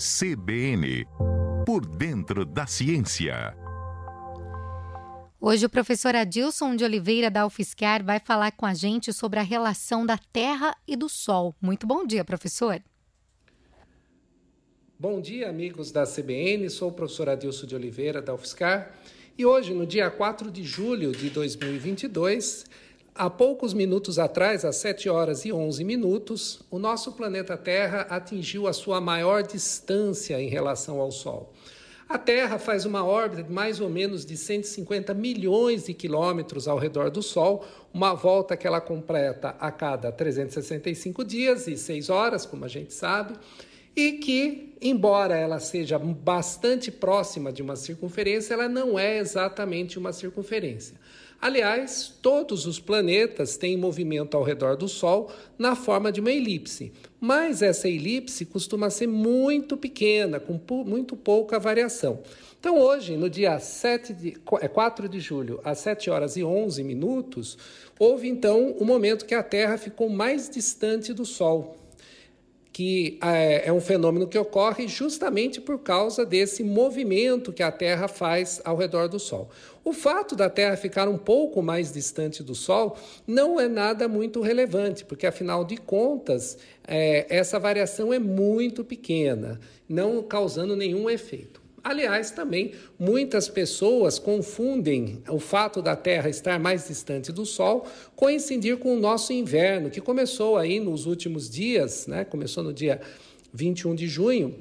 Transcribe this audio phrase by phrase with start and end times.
[0.00, 1.04] CBN
[1.66, 3.54] Por Dentro da Ciência.
[5.38, 9.42] Hoje o professor Adilson de Oliveira da UFSCar vai falar com a gente sobre a
[9.42, 11.54] relação da Terra e do Sol.
[11.60, 12.82] Muito bom dia, professor.
[14.98, 16.70] Bom dia, amigos da CBN.
[16.70, 18.94] Sou o professor Adilson de Oliveira da UFSCar
[19.36, 22.64] e hoje, no dia 4 de julho de 2022,
[23.14, 28.68] Há poucos minutos atrás, às 7 horas e 11 minutos, o nosso planeta Terra atingiu
[28.68, 31.52] a sua maior distância em relação ao Sol.
[32.08, 36.78] A Terra faz uma órbita de mais ou menos de 150 milhões de quilômetros ao
[36.78, 42.46] redor do Sol, uma volta que ela completa a cada 365 dias e 6 horas,
[42.46, 43.34] como a gente sabe,
[43.94, 50.12] e que, embora ela seja bastante próxima de uma circunferência, ela não é exatamente uma
[50.12, 50.96] circunferência.
[51.40, 56.92] Aliás, todos os planetas têm movimento ao redor do Sol na forma de uma elipse,
[57.18, 62.20] mas essa elipse costuma ser muito pequena, com muito pouca variação.
[62.58, 66.84] Então, hoje, no dia 7 de, 4 é, de julho, às 7 horas e 11
[66.84, 67.56] minutos,
[67.98, 71.79] houve então o um momento que a Terra ficou mais distante do Sol
[72.72, 78.06] que é, é um fenômeno que ocorre justamente por causa desse movimento que a Terra
[78.06, 79.50] faz ao redor do Sol.
[79.82, 84.40] O fato da Terra ficar um pouco mais distante do Sol não é nada muito
[84.40, 91.60] relevante, porque afinal de contas, é, essa variação é muito pequena, não causando nenhum efeito.
[91.82, 98.76] Aliás, também muitas pessoas confundem o fato da Terra estar mais distante do Sol coincidir
[98.76, 102.24] com o nosso inverno, que começou aí nos últimos dias, né?
[102.24, 103.00] começou no dia
[103.52, 104.54] 21 de junho,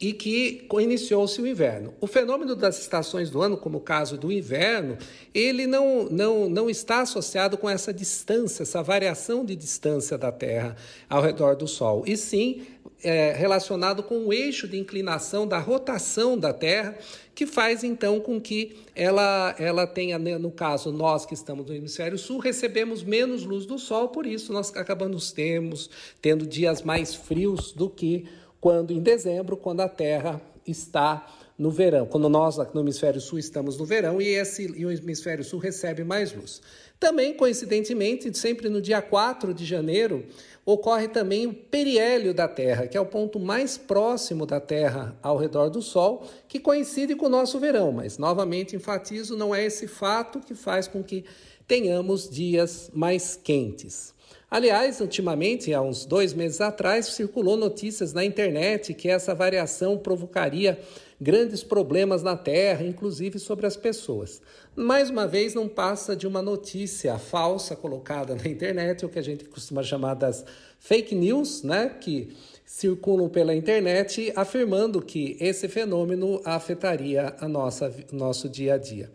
[0.00, 1.94] e que iniciou-se o inverno.
[2.00, 4.98] O fenômeno das estações do ano, como o caso do inverno,
[5.32, 10.76] ele não, não, não está associado com essa distância, essa variação de distância da Terra
[11.08, 12.62] ao redor do Sol, e sim
[13.02, 16.96] é, relacionado com o eixo de inclinação da rotação da Terra,
[17.34, 21.74] que faz então com que ela, ela tenha, né, no caso, nós que estamos no
[21.74, 25.90] hemisfério sul, recebemos menos luz do Sol, por isso nós acabamos temos,
[26.22, 28.26] tendo dias mais frios do que
[28.60, 31.26] quando em dezembro, quando a Terra está
[31.56, 35.44] no verão, quando nós no hemisfério sul estamos no verão e, esse, e o hemisfério
[35.44, 36.60] sul recebe mais luz.
[36.98, 40.24] Também, coincidentemente, sempre no dia 4 de janeiro,
[40.64, 45.36] ocorre também o periélio da Terra, que é o ponto mais próximo da Terra ao
[45.36, 49.86] redor do Sol, que coincide com o nosso verão, mas novamente enfatizo, não é esse
[49.86, 51.24] fato que faz com que
[51.68, 54.14] tenhamos dias mais quentes.
[54.50, 60.78] Aliás, ultimamente, há uns dois meses atrás, circulou notícias na internet que essa variação provocaria
[61.20, 64.40] grandes problemas na Terra, inclusive sobre as pessoas.
[64.76, 69.22] Mais uma vez, não passa de uma notícia falsa colocada na internet, o que a
[69.22, 70.44] gente costuma chamar das
[70.78, 71.88] fake news, né?
[72.00, 79.10] Que circulam pela internet afirmando que esse fenômeno afetaria a nossa, nosso dia a dia.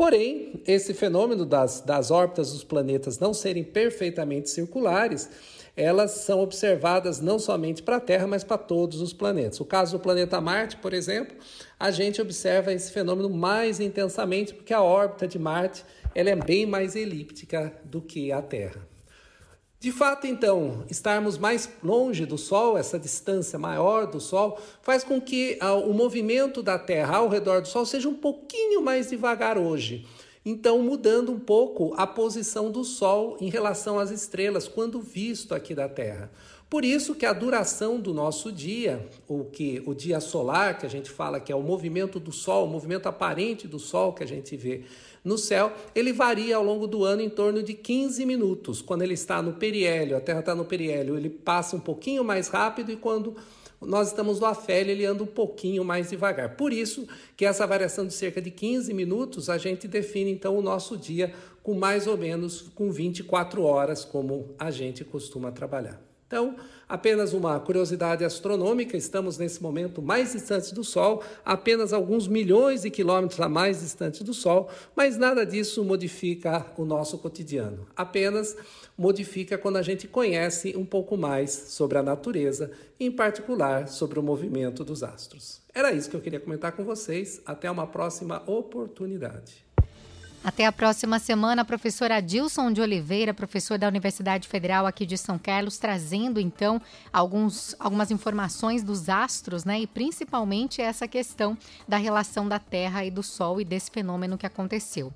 [0.00, 5.28] Porém, esse fenômeno das, das órbitas dos planetas não serem perfeitamente circulares,
[5.76, 9.60] elas são observadas não somente para a Terra, mas para todos os planetas.
[9.60, 11.36] O caso do planeta Marte, por exemplo,
[11.78, 15.84] a gente observa esse fenômeno mais intensamente porque a órbita de Marte
[16.14, 18.89] ela é bem mais elíptica do que a Terra.
[19.80, 25.18] De fato, então, estarmos mais longe do Sol, essa distância maior do Sol, faz com
[25.18, 29.56] que ah, o movimento da Terra ao redor do Sol seja um pouquinho mais devagar
[29.56, 30.06] hoje.
[30.44, 35.74] Então, mudando um pouco a posição do Sol em relação às estrelas, quando visto aqui
[35.74, 36.30] da Terra.
[36.70, 40.88] Por isso que a duração do nosso dia, o que o dia solar, que a
[40.88, 44.26] gente fala que é o movimento do Sol, o movimento aparente do Sol que a
[44.26, 44.84] gente vê
[45.24, 48.80] no céu, ele varia ao longo do ano em torno de 15 minutos.
[48.80, 52.46] Quando ele está no periélio, a Terra está no periélio, ele passa um pouquinho mais
[52.46, 53.34] rápido e quando
[53.80, 56.54] nós estamos no afélio, ele anda um pouquinho mais devagar.
[56.54, 57.04] Por isso
[57.36, 61.34] que essa variação de cerca de 15 minutos, a gente define então o nosso dia
[61.64, 66.09] com mais ou menos com 24 horas, como a gente costuma trabalhar.
[66.30, 66.54] Então,
[66.88, 72.90] apenas uma curiosidade astronômica: estamos nesse momento mais distantes do Sol, apenas alguns milhões de
[72.90, 77.84] quilômetros a mais distante do Sol, mas nada disso modifica o nosso cotidiano.
[77.96, 78.56] Apenas
[78.96, 82.70] modifica quando a gente conhece um pouco mais sobre a natureza,
[83.00, 85.60] em particular sobre o movimento dos astros.
[85.74, 87.40] Era isso que eu queria comentar com vocês.
[87.44, 89.64] Até uma próxima oportunidade.
[90.42, 95.38] Até a próxima semana, professor Adilson de Oliveira, professor da Universidade Federal aqui de São
[95.38, 96.80] Carlos, trazendo então
[97.12, 99.80] alguns, algumas informações dos astros, né?
[99.80, 104.46] E principalmente essa questão da relação da Terra e do Sol e desse fenômeno que
[104.46, 105.12] aconteceu.